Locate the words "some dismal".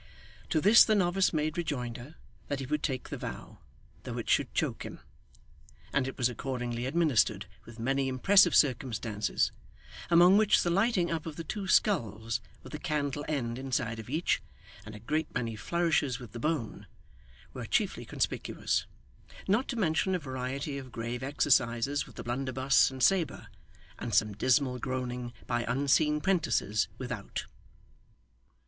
24.15-24.79